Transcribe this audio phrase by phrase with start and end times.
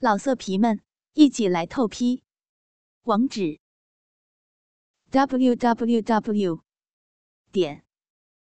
[0.00, 0.80] 老色皮们，
[1.14, 2.22] 一起来透批！
[3.02, 3.58] 网址
[5.10, 6.62] ：w w w
[7.50, 7.84] 点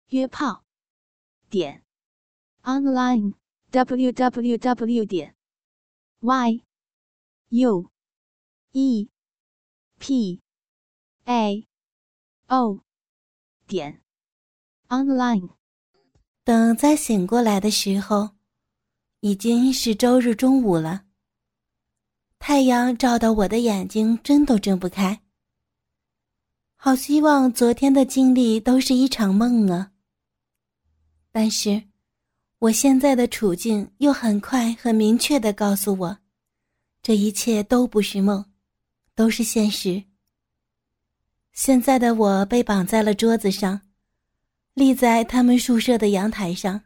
[0.07, 0.63] 约炮
[1.49, 1.83] 点
[2.61, 3.33] online
[3.71, 5.35] w w w 点
[6.21, 6.63] y
[7.49, 7.91] u
[8.71, 9.09] e
[9.99, 10.41] p
[11.25, 11.67] a
[12.47, 12.79] o
[13.67, 14.01] 点
[14.87, 15.49] online。
[16.45, 18.29] 等再醒过来的时候，
[19.19, 21.03] 已经是周日中午了。
[22.45, 25.17] 太阳照到我的眼睛，睁都睁不开。
[26.75, 29.93] 好希望昨天的经历都是一场梦啊！
[31.31, 31.83] 但是，
[32.59, 36.17] 我现在的处境又很快、很明确的告诉我，
[37.01, 38.43] 这一切都不是梦，
[39.15, 40.03] 都是现实。
[41.53, 43.79] 现在的我被绑在了桌子上，
[44.73, 46.81] 立在他们宿舍的阳台上，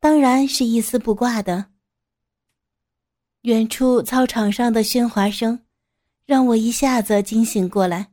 [0.00, 1.66] 当然是一丝不挂的。
[3.42, 5.60] 远处操场上的喧哗声，
[6.26, 8.12] 让我一下子惊醒过来。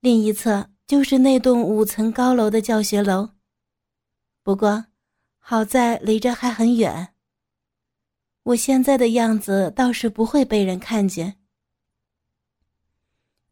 [0.00, 3.30] 另一侧就是那栋五层高楼的教学楼，
[4.42, 4.84] 不过
[5.38, 7.14] 好在离这还很远。
[8.42, 11.38] 我现在的样子倒是不会被人看见。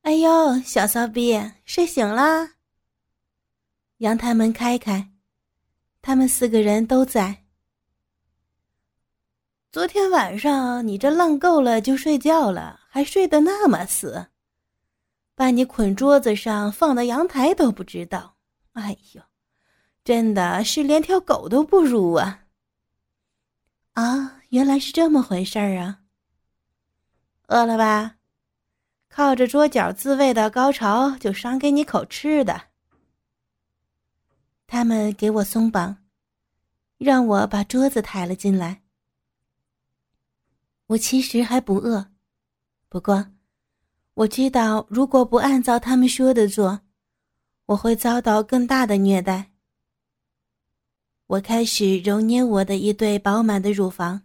[0.03, 2.56] 哎呦，小骚逼，睡醒啦！
[3.98, 5.11] 阳台门开开，
[6.03, 7.44] 他们四个人都在。
[9.75, 14.28] 昨天晚上你这浪够了就睡觉了，还睡得那么死，
[15.34, 18.36] 把你捆桌子上放到阳台都不知道。
[18.75, 19.22] 哎呦，
[20.05, 22.44] 真的是连条狗都不如啊！
[23.94, 26.03] 啊，原来是这么回事儿啊！
[27.48, 28.14] 饿了吧？
[29.09, 32.69] 靠着桌角自慰的高潮就赏给你口吃的。
[34.69, 35.97] 他们给我松绑，
[36.97, 38.84] 让我把桌子抬了进来。
[40.95, 42.06] 我其实还不饿，
[42.89, 43.27] 不过
[44.14, 46.83] 我知道，如果不按照他们说的做，
[47.67, 49.50] 我会遭到更大的虐待。
[51.27, 54.22] 我开始揉捏我的一对饱满的乳房，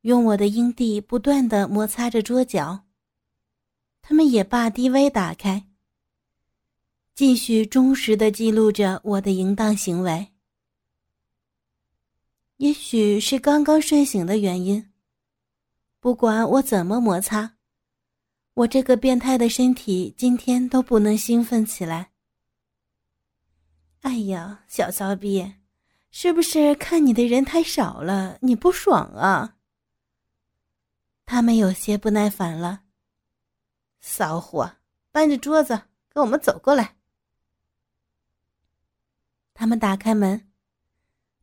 [0.00, 2.86] 用我的阴蒂不断的摩擦着桌角，
[4.02, 5.68] 他们也把低微打开，
[7.14, 10.26] 继续忠实的记录着我的淫荡行为。
[12.56, 14.89] 也许是刚刚睡醒的原因。
[16.00, 17.56] 不管我怎么摩擦，
[18.54, 22.10] 我这个变态的身体今天都不能兴奋起来。
[24.00, 25.56] 哎呀，小骚逼，
[26.10, 29.56] 是不是看你的人太少了，你不爽啊？
[31.26, 32.84] 他们有些不耐烦了。
[34.00, 34.76] 骚货，
[35.12, 36.96] 搬着桌子跟我们走过来。
[39.52, 40.50] 他们打开门，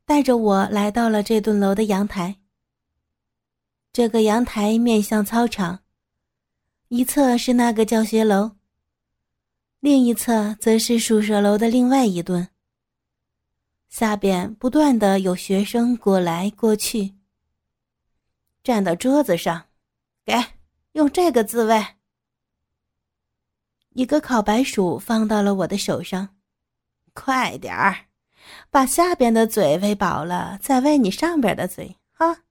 [0.04, 2.40] 带着我来到了这栋楼的阳台。
[3.92, 5.80] 这个阳台面向操场，
[6.88, 8.52] 一侧是那个教学楼，
[9.80, 12.50] 另一侧则是宿舍楼的另外一端。
[13.88, 17.14] 下边不断的有学生过来过去。
[18.62, 19.66] 站到桌子上，
[20.24, 20.34] 给
[20.92, 21.84] 用这个自慰。
[23.94, 26.36] 一个烤白薯放到了我的手上，
[27.14, 28.06] 快点儿，
[28.70, 32.42] 把下边的嘴喂饱了，再喂你上边的嘴，哈。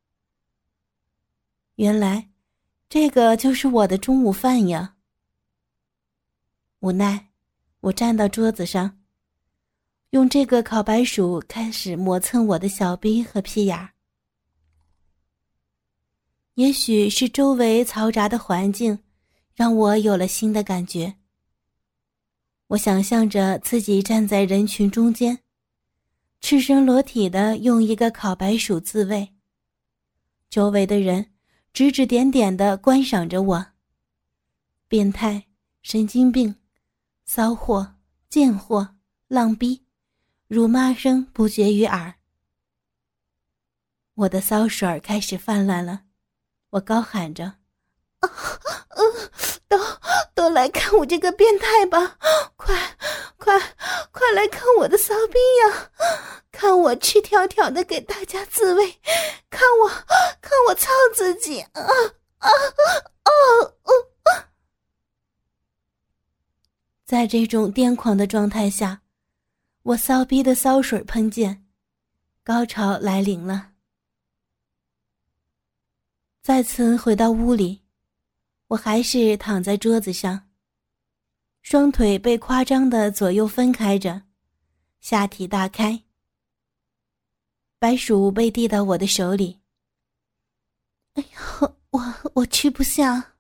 [1.77, 2.31] 原来，
[2.89, 4.95] 这个就是我的中午饭呀。
[6.79, 7.27] 无奈，
[7.81, 8.99] 我站到桌子上，
[10.09, 13.91] 用这个烤白薯开始磨蹭我的小臂和屁眼儿。
[16.55, 18.97] 也许是周围嘈杂的环境，
[19.53, 21.17] 让我有了新的感觉。
[22.69, 25.43] 我想象着自己站在人群中间，
[26.41, 29.35] 赤身裸体的用一个烤白薯自慰，
[30.49, 31.33] 周围的人。
[31.77, 33.67] 指指点点的观赏着我。
[34.87, 35.45] 变态、
[35.83, 36.55] 神经病、
[37.23, 37.97] 骚货、
[38.31, 38.95] 贱货、
[39.27, 39.85] 浪逼，
[40.47, 42.15] 辱骂声不绝于耳。
[44.15, 46.05] 我的骚水开始泛滥了，
[46.71, 47.45] 我高喊着
[48.21, 48.29] ：“啊，
[48.89, 49.26] 嗯，
[49.67, 49.77] 都
[50.33, 52.17] 都来看我这个变态吧！
[52.55, 52.97] 快，
[53.37, 53.59] 快，
[54.11, 55.91] 快来看我的骚逼呀！
[56.51, 58.99] 看我赤条条的给大家自慰，
[59.49, 59.89] 看我，
[60.41, 61.59] 看我操自己！
[61.61, 61.81] 啊
[62.39, 62.49] 啊
[63.23, 63.31] 啊
[63.83, 64.49] 啊！
[67.05, 69.01] 在这种癫狂的状态下，
[69.83, 71.65] 我骚逼的骚水喷溅，
[72.43, 73.71] 高潮来临了。
[76.41, 77.83] 再次回到屋里，
[78.67, 80.49] 我还是躺在桌子上，
[81.61, 84.23] 双腿被夸张的左右分开着，
[84.99, 86.03] 下体大开。
[87.79, 89.59] 白薯被递到我的手里，
[92.33, 93.35] 我吃不下。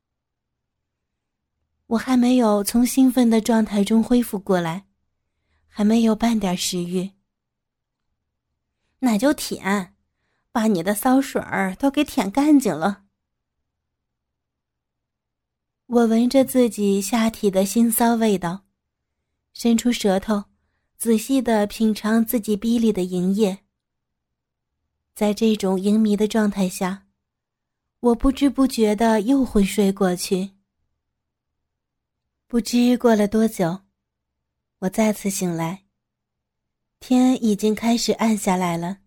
[1.87, 4.85] 我还没有从兴奋的状态中恢复过来，
[5.67, 7.11] 还没有半点食欲。
[8.99, 9.95] 那就舔，
[10.51, 13.06] 把你的骚水儿都给舔干净了。
[15.87, 18.65] 我闻着自己下体的腥骚味道，
[19.53, 20.43] 伸出舌头，
[20.97, 23.59] 仔细的品尝自己逼里的营液。
[25.15, 27.05] 在这种淫迷的状态下，
[28.01, 30.51] 我不知不觉的又昏睡过去。
[32.47, 33.79] 不知过了多久，
[34.79, 35.85] 我再次醒来。
[36.99, 38.97] 天已经开始暗下来了。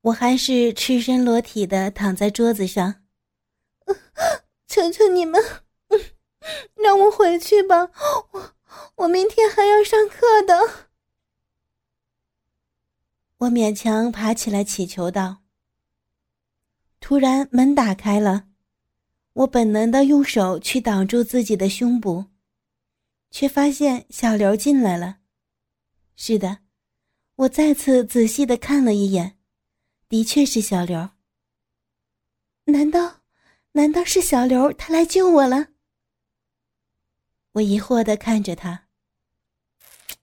[0.00, 3.02] 我还是赤身裸体的躺在桌子上。
[4.70, 5.42] 求求你们，
[6.76, 7.90] 让我回去吧！
[8.30, 8.54] 我
[8.94, 10.86] 我明天还要上课的。
[13.38, 15.38] 我勉强爬起来祈求道。
[17.00, 18.46] 突然门打开了。
[19.32, 22.26] 我本能的用手去挡住自己的胸部，
[23.32, 25.18] 却发现小刘进来了。
[26.14, 26.58] 是的，
[27.34, 29.36] 我再次仔细的看了一眼，
[30.08, 31.10] 的确是小刘。
[32.66, 33.19] 难道，
[33.72, 35.68] 难道是小刘他来救我了？
[37.52, 38.86] 我疑惑的看着他。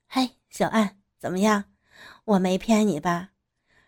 [0.06, 1.64] 嗨，小安，怎么样？
[2.26, 3.30] 我没骗你吧？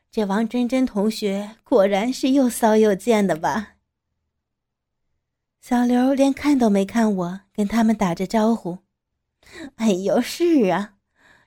[0.09, 3.75] 这王真真同学果然是又骚又贱的吧？
[5.59, 8.79] 小刘连看都没看我，跟他们打着招呼。
[9.75, 10.95] 哎呦，是啊，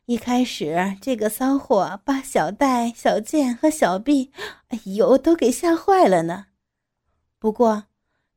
[0.05, 4.31] 一开始这个骚货把小戴、小健和小毕，
[4.69, 6.49] 哎呦，都给吓坏了呢。
[7.39, 7.87] 不过，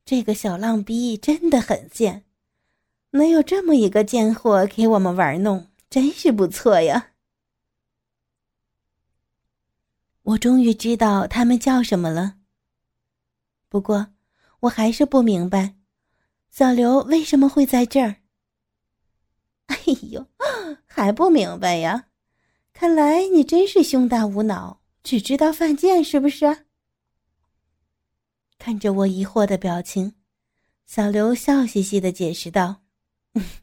[0.06, 2.24] 这个小浪逼真的很贱，
[3.10, 7.10] 能有这么一个贱货给我们玩弄，真是不错呀。
[10.22, 12.36] 我终于知道他们叫什么了。
[13.68, 14.14] 不过。
[14.60, 15.76] 我还是不明白，
[16.50, 18.16] 小刘为什么会在这儿。
[19.66, 19.76] 哎
[20.10, 20.26] 呦，
[20.86, 22.06] 还不明白呀？
[22.72, 26.65] 看来你真是胸大无脑，只知道犯贱是不是？
[28.58, 30.14] 看着我疑惑的表情，
[30.86, 32.82] 小刘笑嘻嘻的解释道：“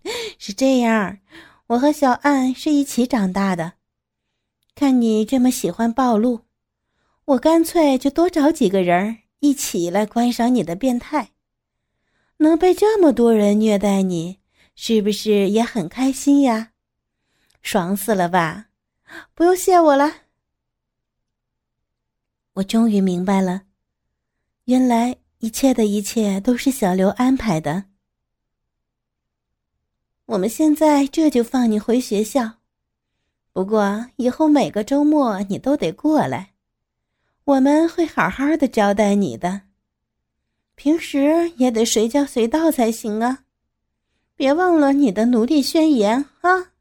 [0.40, 1.20] 是这样，
[1.68, 3.74] 我和小岸是一起长大的。
[4.76, 6.42] 看你这么喜欢暴露，
[7.26, 11.32] 我干脆就多找几个人。”一起来观赏你的变态，
[12.38, 14.40] 能被这么多人虐待你，
[14.74, 16.72] 是不是也很开心呀？
[17.62, 18.68] 爽死了吧！
[19.34, 20.14] 不用谢我了。
[22.54, 23.64] 我终于明白了，
[24.66, 27.84] 原来一切的一切都是小刘安排的。
[30.26, 32.60] 我们现在这就放你回学校，
[33.52, 36.54] 不过以后每个周末你都得过来。
[37.44, 39.64] 我们会好好的招待你的，
[40.76, 43.44] 平时也得随叫随到才行啊！
[44.36, 46.72] 别忘了你的奴隶宣言啊！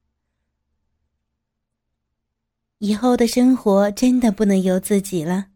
[2.79, 5.49] 以后的生活真的不能由自己了。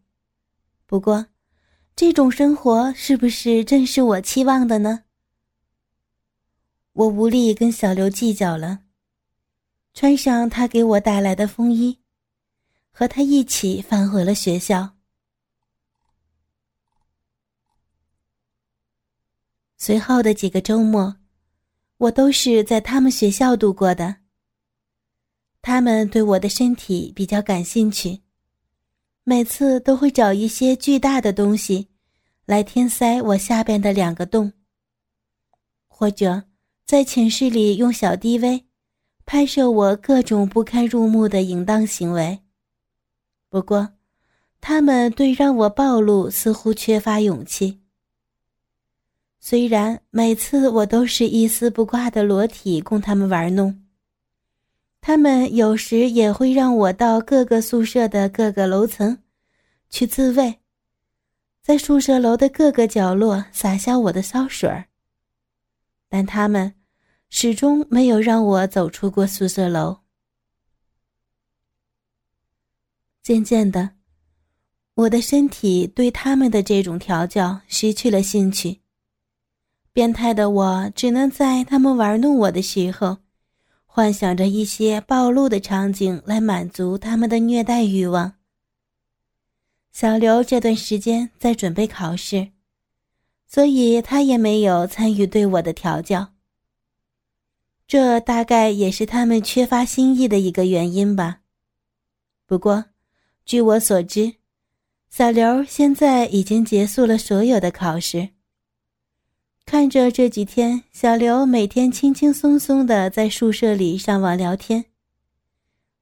[0.85, 1.25] 不过，
[1.97, 5.05] 这种生活是不是正是我期望的呢？
[6.93, 8.81] 我无力跟小刘计较了，
[9.95, 11.97] 穿上他给我带来的风衣，
[12.91, 14.95] 和他一起返回了学校。
[19.75, 21.17] 随后的几个周末，
[21.97, 24.17] 我都是在他们学校度过的。
[25.63, 28.21] 他们对我的身体比较感兴趣，
[29.29, 31.89] 每次都会找一些巨大的东西
[32.45, 34.53] 来填塞我下边的两个洞，
[35.85, 36.43] 或者
[36.85, 38.63] 在寝室里用小 DV
[39.25, 42.39] 拍摄我各种不堪入目的淫荡行为。
[43.49, 43.95] 不过，
[44.61, 47.81] 他们对让我暴露似乎缺乏勇气。
[49.41, 53.77] 虽然每次我都是一丝不挂的裸体供他们玩弄，
[54.99, 59.23] 他们有时也会让我到各个宿舍的各个楼层
[59.89, 60.59] 去自慰，
[61.61, 64.87] 在宿舍楼的各个角落洒下我的骚水儿，
[66.09, 66.73] 但他们
[67.29, 69.99] 始终没有让我走出过宿舍楼。
[73.23, 73.91] 渐渐的，
[74.93, 78.81] 我的身体对他们的这种调教失去了兴趣。
[79.91, 83.17] 变态的我只能在他们玩弄我的时候，
[83.97, 88.33] 幻想着一些暴露的场景来满足他们的虐待欲望。
[89.91, 92.49] 小刘这段时间在准备考试，
[93.47, 96.35] 所以他也没有参与对我的调教。
[97.87, 101.39] 这大概也是他们缺乏新意的一个原因吧。
[102.45, 102.85] 不过，
[103.45, 104.35] 据我所知，
[105.09, 108.29] 小刘现在已经结束了所有的考试。
[109.67, 114.85] 看着这几天小刘每天轻轻松松的在宿舍里上网聊天，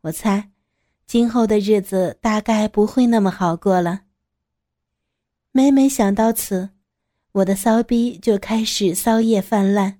[0.01, 0.51] 我猜，
[1.07, 4.01] 今后的日子大概不会那么好过了。
[5.51, 6.69] 每每想到此，
[7.31, 9.99] 我的骚逼就开始骚叶泛滥。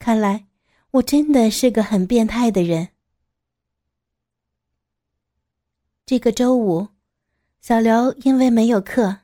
[0.00, 0.46] 看来，
[0.90, 2.88] 我真的是个很变态的人。
[6.04, 6.88] 这个周五，
[7.60, 9.18] 小刘因为没有课，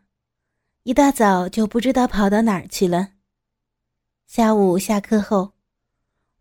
[0.84, 3.14] 一大早就不知道跑到哪儿去了。
[4.28, 5.54] 下午下课后，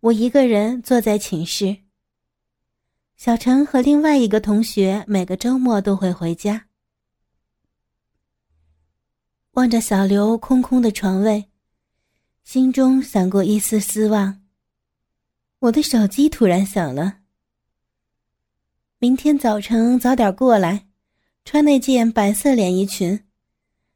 [0.02, 1.78] 我一个人坐在寝室。
[3.16, 6.68] 小陈和另外一个同学每个周末都会回家。
[9.52, 11.46] 望着小刘空空的床位，
[12.44, 14.42] 心中闪过一丝失望。
[15.60, 17.20] 我的手机突然响了。
[19.00, 20.88] 明天早晨早点过来，
[21.46, 23.24] 穿那件白色连衣裙，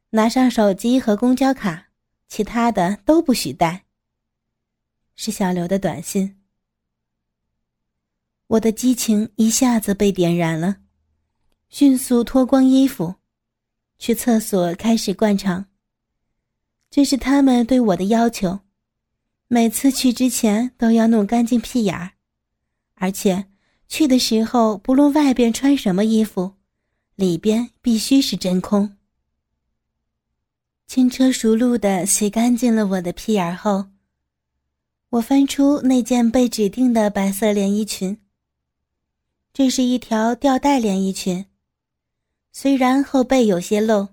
[0.08, 1.88] 拿上手机和公交卡，
[2.34, 3.84] 其他的都不许带。
[5.16, 6.40] 是小刘的短信。
[8.46, 10.78] 我的激情一下子被点燃了，
[11.68, 13.16] 迅速脱光衣服，
[13.98, 15.66] 去厕所开始灌肠。
[16.88, 18.60] 这是他们对我的要求，
[19.48, 22.12] 每次去之前都要弄干净屁眼儿，
[22.94, 23.46] 而且。
[23.88, 26.54] 去的时候，不论外边穿什么衣服，
[27.14, 28.96] 里边必须是真空。
[30.86, 33.86] 轻车熟路的洗干净了我的屁眼后，
[35.10, 38.18] 我翻出那件被指定的白色连衣裙。
[39.52, 41.46] 这是一条吊带连衣裙，
[42.52, 44.08] 虽然后背有些露，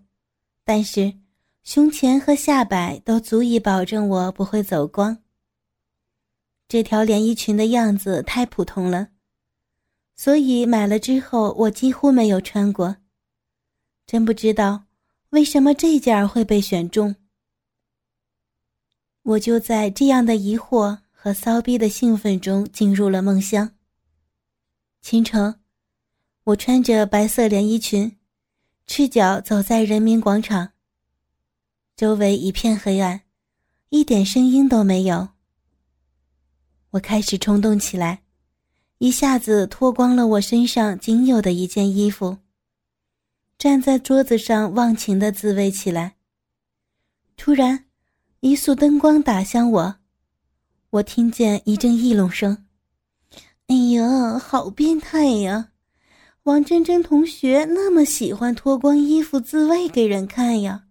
[0.63, 1.13] 但是
[1.63, 5.17] 胸前和下摆都足以保证我不会走光。
[6.67, 9.09] 这条连衣裙的样子太普通了。
[10.15, 12.97] 所以买了之后，我几乎没有穿过。
[14.05, 14.83] 真不知道
[15.31, 17.15] 为什么这件会被选中。
[19.21, 23.71] 我就在这样的疑惑和骚逼的兴奋中进入了梦乡。
[25.01, 25.59] 清晨，
[26.45, 28.17] 我穿着白色连衣裙，
[28.87, 30.71] 赤脚走在人民广场。
[31.95, 33.21] 周围一片黑暗，
[33.89, 35.29] 一点声音都没有。
[36.91, 38.23] 我开始冲动起来。
[38.97, 42.37] 一下子脱光了我身上仅有的一件衣服，
[43.59, 46.15] 站在桌子上忘情的自慰起来。
[47.35, 47.87] 突然，
[48.39, 49.95] 一束灯光打向我，
[50.91, 52.65] 我听见一阵议论声
[53.67, 55.71] ：“哎呀，好变态呀！
[56.43, 60.85] 王真真同学那么喜欢脱光衣服自慰给人看呀？”“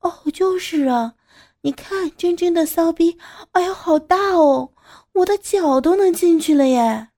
[0.00, 1.14] 哦，就是啊，
[1.62, 3.16] 你看真真的骚逼，
[3.52, 4.70] 哎呀，好大哦，
[5.14, 7.08] 我的脚都能进去了耶！”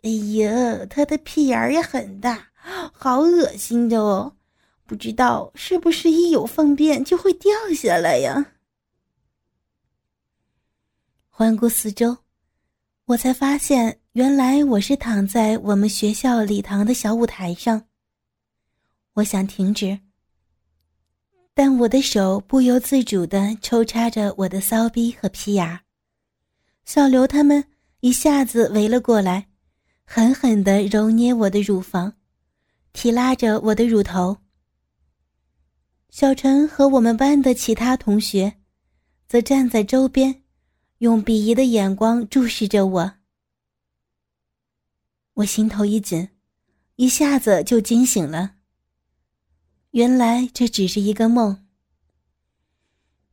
[0.00, 2.48] 哎呀，他的屁眼儿也很大，
[2.92, 4.36] 好恶心的哦！
[4.86, 8.52] 不知道是不是一有粪便就会掉下来呀？
[11.28, 12.16] 环顾四周，
[13.04, 17.84] 我才发现原来我是躺在我们学校礼堂的小舞台上。
[19.14, 19.98] 我想停止，
[21.52, 25.80] 但我的手不由自主的抽插着我的骚逼和屁眼。
[26.86, 27.64] 小刘他们
[28.00, 29.48] 一下子围了过来。
[30.06, 32.12] 狠狠的揉捏我的乳房，
[32.94, 34.38] 提拉着我的乳头。
[36.08, 38.60] 小陈和我们班的其他同学，
[39.28, 40.42] 则站在周边，
[40.98, 43.14] 用鄙夷的眼光注视着我。
[45.34, 46.28] 我心头一紧，
[46.94, 48.54] 一下子就惊醒了。
[49.90, 51.66] 原来这只是一个梦。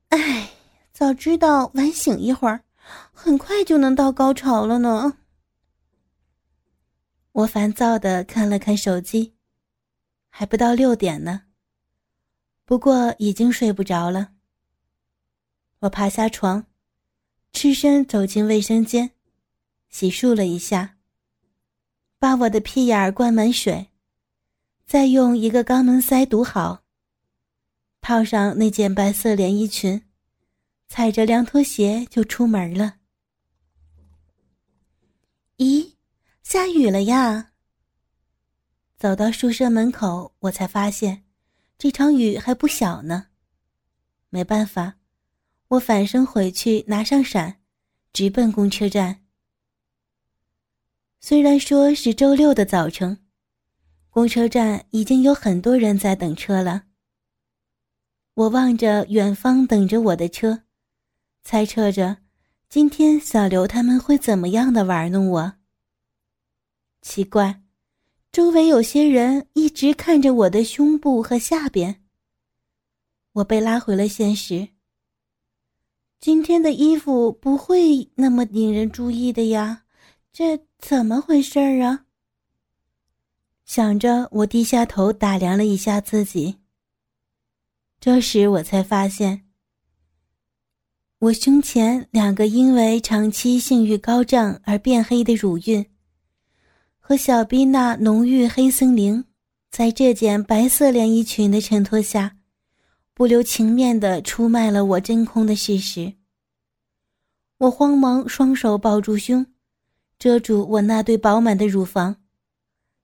[0.10, 0.50] 唉，
[0.92, 2.64] 早知道晚醒一会儿，
[3.14, 5.18] 很快就能到高潮了呢。
[7.34, 9.36] 我烦躁的看了看手机，
[10.32, 11.44] 还不到六点呢。
[12.66, 14.32] 不过已经睡不着了。
[15.80, 16.66] 我爬下床，
[17.54, 19.12] 赤身走进卫生间，
[19.90, 20.98] 洗漱了一下，
[22.18, 23.90] 把我的屁眼儿灌满水，
[24.86, 26.84] 再用一个肛门塞堵好，
[28.00, 30.02] 套上那件白色连衣裙，
[30.88, 32.96] 踩着凉拖鞋就出门了。
[35.58, 35.92] 咦？
[36.44, 37.51] 下雨了呀！
[39.02, 41.24] 走到宿舍门口，我才发现，
[41.80, 43.30] 这场雨还不小呢。
[44.30, 45.00] 没办法，
[45.70, 47.62] 我返身回去拿上伞，
[48.14, 49.24] 直奔公车站。
[51.20, 53.18] 虽然说是周六的早晨，
[54.12, 56.84] 公车站已经有很多人在等车了。
[58.36, 60.62] 我望着远方等着我的车，
[61.44, 62.18] 猜测着
[62.70, 65.54] 今天小刘他们会怎么样的玩弄我。
[67.02, 67.61] 奇怪，
[68.32, 72.02] 周围有些人一直看着我的胸部和下边。
[73.34, 74.70] 我被拉回了现实。
[76.22, 79.84] 今天的衣服不会那么引人注意的呀，
[80.32, 82.06] 这怎么回事儿啊？
[83.66, 86.58] 想着，我低下头打量了一下自己。
[88.00, 89.46] 这时我才发现，
[91.20, 95.86] 我胸前两个因为长期性欲高涨而变黑的乳晕，
[97.12, 99.26] 和小逼那浓郁黑森林，
[99.70, 102.38] 在这件白色连衣裙的衬托下。
[103.14, 106.14] 不留情面的出卖了我真空的事实。
[107.58, 109.46] 我慌忙双手抱住胸，
[110.18, 112.16] 遮住我那对饱满的乳房，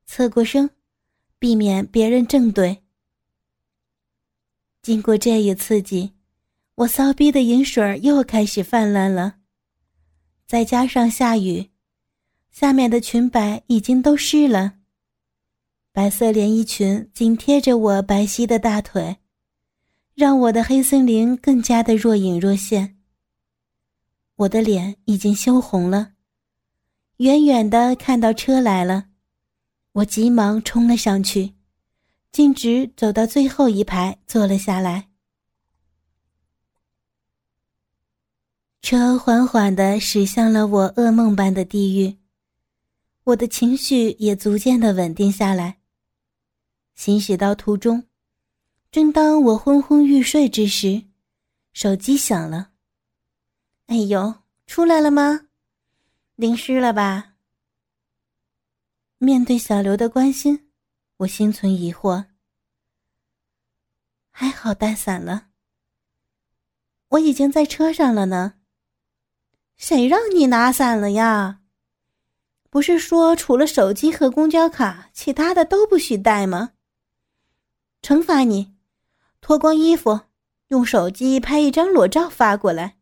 [0.06, 0.70] 侧过身，
[1.38, 2.84] 避免别人正对。
[4.82, 6.14] 经过这一刺激，
[6.76, 9.36] 我骚逼的饮水又开始泛滥了。
[10.46, 11.72] 再加上下雨，
[12.60, 14.78] 下面的裙摆已经都湿了。
[15.92, 19.18] 白色连衣裙紧贴着我白皙的大腿。
[20.16, 22.98] 让我的黑森林更加的若隐若现。
[24.38, 26.14] 我的脸已经羞红了，
[27.18, 29.10] 远远的看到车来了，
[29.92, 31.54] 我急忙冲了上去，
[32.32, 35.10] 径直走到最后一排坐了下来。
[38.82, 42.18] 车缓缓的驶向了我噩梦般的地狱，
[43.28, 45.82] 我的情绪也逐渐的稳定下来。
[46.96, 48.08] 行驶到途中。
[48.90, 51.04] 正当我昏昏欲睡之时，
[51.74, 52.72] 手机响了。
[53.88, 54.34] 哎呦，
[54.66, 55.50] 出来了吗？
[56.36, 57.34] 淋湿了吧？
[59.18, 60.72] 面对小刘的关心，
[61.18, 62.28] 我心存疑惑。
[64.32, 65.50] 还好带伞了。
[67.10, 68.54] 我已经在车上了呢。
[69.76, 71.60] 谁让你拿伞了呀？
[72.78, 76.74] 不是说除了手机和公交卡，其他的都不许带吗？
[78.04, 78.76] 惩罚你。
[79.42, 80.20] 脱光衣服，
[80.68, 82.98] 用手机拍一张裸照发过来，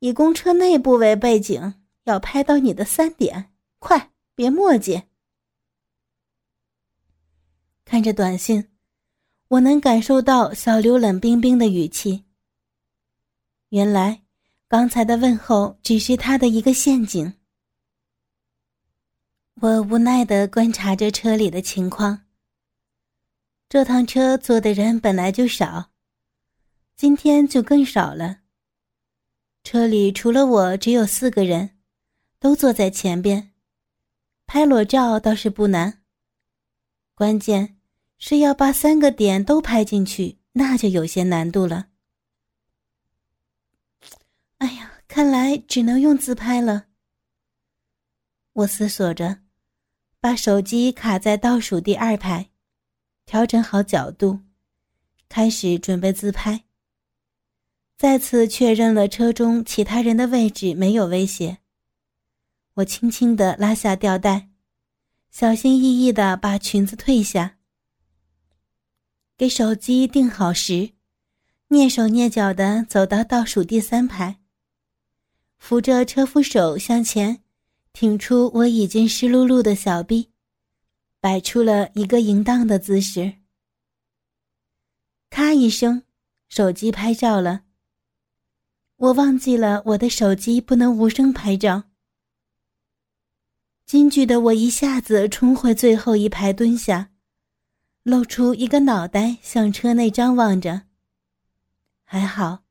[0.00, 1.72] 以公车内部为背景，
[2.04, 5.02] 要拍到你的三点，快，别墨迹。
[7.86, 8.68] 看着短信，
[9.48, 12.26] 我能感受到小刘冷冰冰的语气。
[13.70, 14.22] 原来，
[14.68, 17.32] 刚才的问候只是他的一个陷阱。
[19.62, 22.24] 我无奈的观察着车里的情况。
[23.68, 25.92] 这趟车坐的人本来就少，
[26.96, 28.40] 今天就更少了。
[29.62, 31.78] 车里除了我，只有四个人，
[32.40, 33.52] 都坐在前边。
[34.48, 36.02] 拍裸照倒是不难，
[37.14, 37.78] 关键
[38.18, 41.90] 是要把三个点都拍进去，那就有些难度了。
[44.58, 46.86] 哎呀，看来只能用自拍了。
[48.54, 49.41] 我思索着，
[50.22, 52.50] 把手机卡在倒数第二排。
[53.26, 54.42] 调整好角度，
[55.28, 56.62] 开始准备自拍。
[57.98, 61.58] 再次确认了车中其他人的位置没有威胁，
[62.74, 64.50] 我轻轻地拉下吊带，
[65.32, 67.58] 小心翼翼地把裙子褪下。
[69.36, 70.90] 给手机定好时，
[71.68, 74.38] 蹑手蹑脚地走到倒数第三排，
[75.58, 77.41] 扶着车扶手向前，
[77.92, 80.30] 挺出我已经湿漉漉的小臂。
[81.20, 83.34] 摆出了一个淫荡的姿势。
[85.30, 86.02] 咔一声，
[86.48, 87.62] 手机拍照了。
[88.96, 91.84] 我忘记了我的手机不能无声拍照。
[93.86, 97.10] 惊惧的我一下子冲回最后一排蹲下，
[98.02, 100.82] 露出一个脑袋向车内张望着。
[102.02, 102.64] 还好，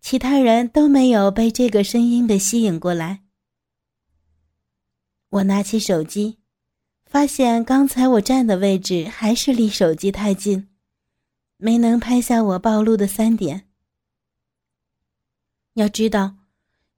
[0.00, 3.24] 其他人都没有被这个声音给吸引过来。
[5.30, 6.36] 我拿起手机。
[7.06, 10.68] 发现刚才我站的位置还是离手机太近，
[11.56, 13.66] 没能拍下我暴露的三点。
[15.74, 16.36] 要知道，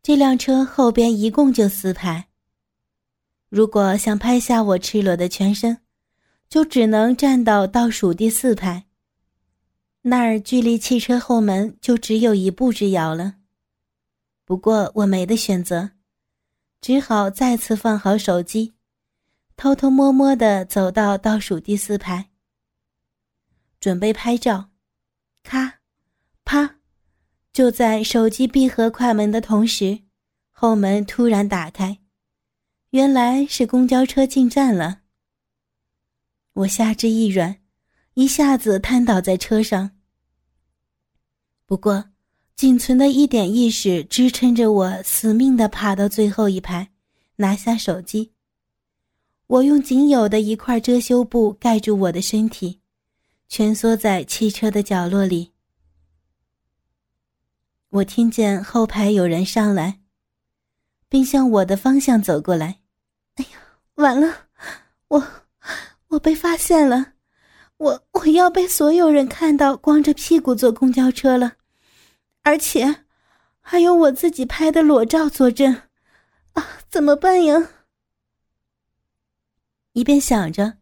[0.02, 2.28] 这辆车后边一共就四排。
[3.48, 5.78] 如果想拍下我赤裸的全身，
[6.50, 8.84] 就只能站到倒数第四排。
[10.02, 13.36] 那儿距离汽车后门就只有一步之遥了。
[14.44, 15.92] 不过我没得选择，
[16.82, 18.74] 只好再次放好手机。
[19.56, 22.30] 偷偷摸摸的走到倒数第四排，
[23.78, 24.70] 准备拍照。
[25.44, 25.80] 咔，
[26.44, 26.80] 啪！
[27.52, 30.00] 就在手机闭合快门的同时，
[30.50, 32.00] 后门突然打开，
[32.90, 35.02] 原来是公交车进站了。
[36.54, 37.60] 我下肢一软，
[38.14, 39.92] 一下子瘫倒在车上。
[41.64, 42.11] 不过，
[42.54, 46.90] 仅存的一点意识支撑着我，死命的爬到最后一排，
[47.36, 48.32] 拿下手机。
[49.48, 52.80] 我用仅有的一块遮羞布盖住我的身体，
[53.48, 55.52] 蜷缩在汽车的角落里。
[57.90, 60.00] 我听见后排有人上来，
[61.08, 62.78] 并向我的方向走过来。
[63.34, 63.58] 哎呀，
[63.96, 64.46] 完了，
[65.08, 65.26] 我
[66.08, 67.14] 我被发现了，
[67.76, 71.54] 我我要被所有人看到光着屁股坐公交车了，
[72.42, 73.04] 而且
[73.60, 75.82] 还有我自己拍的裸照作证，
[76.52, 77.70] 啊，怎么办呀？
[79.92, 80.78] 一边想着，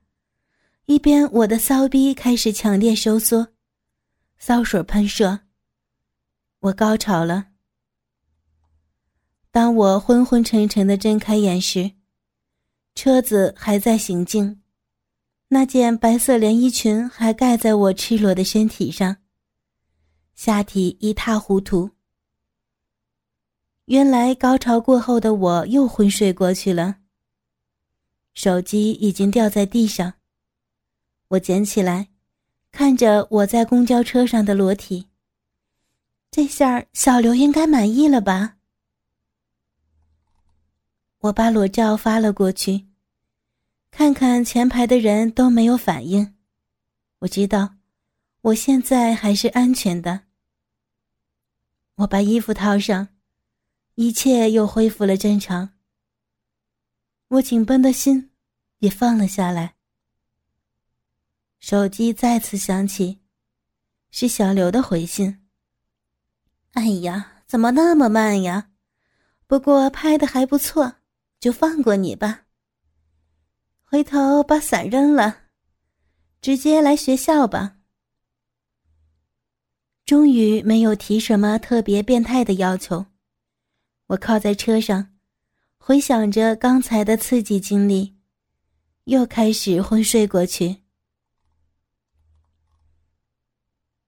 [0.87, 3.49] 一边我的骚逼开始强烈收缩，
[4.38, 5.40] 骚水喷射。
[6.61, 7.49] 我高潮了。
[9.51, 11.92] 当我昏昏沉沉的睁开眼时，
[12.94, 14.62] 车子还在行进，
[15.49, 19.16] 那件白色连衣裙还盖在我赤裸的身体上，
[20.42, 21.90] 下体一塌糊涂。
[23.85, 26.96] 原来高潮过后的我又昏睡过去了。
[28.33, 30.14] 手机已经掉在地上，
[31.29, 32.09] 我捡起来，
[32.72, 35.11] 看着我在公交车上的裸体。
[36.31, 38.57] 这下小刘应该满意了吧？
[41.18, 42.87] 我把裸照发了过去，
[43.90, 46.35] 看看前排的人都没有反应，
[47.18, 47.74] 我知道
[48.40, 50.30] 我现在还是安全的。
[52.01, 53.09] 我把衣服套上，
[53.97, 55.75] 一切又恢复了正常。
[57.29, 58.31] 我紧绷的心
[58.79, 59.75] 也放了下来。
[61.59, 63.21] 手机再次响起，
[64.11, 65.47] 是小刘的回信。
[66.73, 68.71] 哎呀，怎么那么慢呀？
[69.47, 70.95] 不过拍的还不错，
[71.39, 72.45] 就放过你吧。
[73.83, 75.43] 回头把伞扔了，
[76.41, 77.77] 直接来学校吧。
[80.11, 83.07] 终于没有提什么特别变态的要求，
[84.09, 85.14] 我靠在车上，
[85.79, 88.16] 回想着刚才的刺激经历，
[89.05, 90.79] 又开始昏睡过去。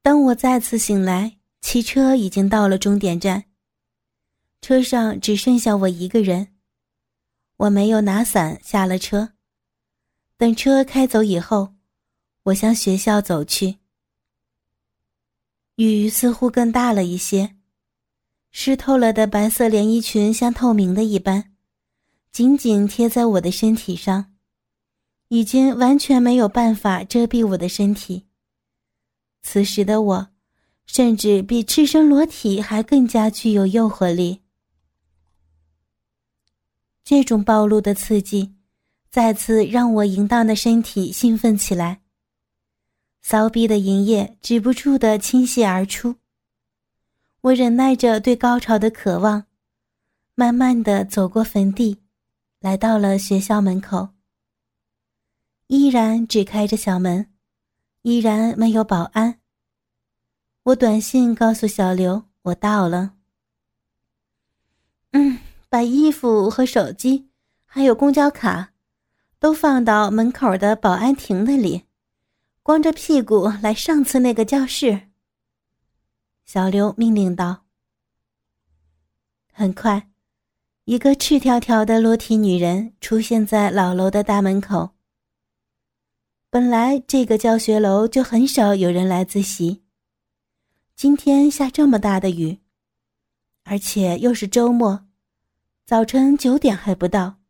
[0.03, 1.39] 当我再次醒来。
[1.61, 3.45] 汽车已经到了终点站，
[4.61, 6.49] 车上只剩下我一个人。
[7.59, 9.35] 我没有拿伞，下了车。
[10.37, 11.77] 等车开走以后，
[12.43, 13.82] 我向学校走去。
[15.77, 17.57] 雨似乎更大了一些，
[18.51, 21.53] 湿透了的白色连衣裙像透明的一般，
[22.31, 24.33] 紧紧贴在我的身体上，
[25.29, 28.27] 已经完全没有办法遮蔽我的身体。
[29.43, 30.29] 此时的我。
[30.85, 34.43] 甚至比赤身裸体还更加具有诱惑力。
[37.03, 38.53] 这种暴露的刺激，
[39.09, 42.02] 再次让我淫荡的身体兴奋起来。
[43.33, 46.17] 骚逼的淫液止不住的倾泻而出。
[47.41, 49.47] 我忍耐着对高潮的渴望，
[50.35, 52.03] 慢慢的走过坟地，
[52.61, 54.11] 来到了学校门口。
[55.69, 57.33] 依然只开着小门，
[58.03, 59.41] 依然没有保安。
[60.65, 63.15] 我短信告诉小刘，我到了。
[65.13, 65.39] 嗯，
[65.71, 67.31] 把衣服和手机，
[67.65, 68.75] 还有公交卡，
[69.39, 71.87] 都放到门口的保安亭那里，
[72.65, 75.09] 光着屁股来上次那个教室。
[76.45, 77.65] 小刘命令道。
[79.53, 80.09] 很快，
[80.85, 84.91] 一个赤条条的裸体女人出现在老楼的大门口。
[86.51, 89.83] 本来这个教学楼就很少有人来自习。
[90.95, 92.61] 今天下这么大的雨，
[93.65, 95.07] 而且又是周末，
[95.85, 97.41] 早晨九点还不到，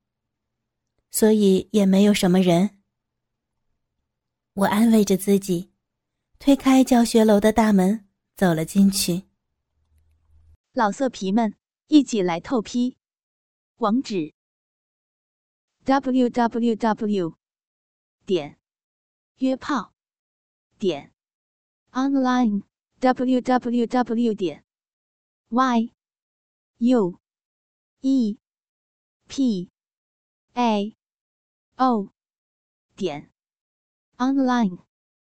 [1.10, 2.78] 所以也没有什么人。
[4.54, 5.70] 我安慰着自己，
[6.38, 9.24] 推开教学楼的大门，走了进去。
[10.72, 11.54] 老色皮们，
[11.86, 12.96] 一起来透批，
[13.76, 14.34] 网址
[15.84, 17.36] ：w w w.
[18.26, 18.58] 点
[19.38, 19.94] 约炮
[20.78, 21.12] 点
[21.92, 22.62] online。
[23.02, 24.64] www 点
[25.48, 25.92] y
[26.78, 27.18] u
[28.00, 28.38] e
[29.26, 29.70] p
[30.52, 30.96] a
[31.74, 32.12] o
[32.94, 33.31] 点
[34.18, 34.78] online。